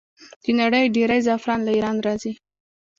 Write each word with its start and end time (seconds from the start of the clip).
د 0.43 0.45
نړۍ 0.59 0.85
ډیری 0.95 1.19
زعفران 1.27 1.59
له 1.63 1.71
ایران 1.75 1.97
راځي. 2.05 2.33